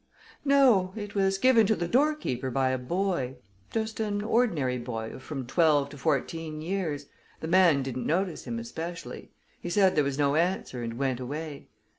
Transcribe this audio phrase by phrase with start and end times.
[0.43, 0.93] "No.
[0.95, 3.35] It was given to the door keeper by a boy
[3.69, 7.05] just an ordinary boy of from twelve to fourteen years
[7.39, 9.31] the man didn't notice him especially.
[9.59, 11.67] He said there was no answer and went away.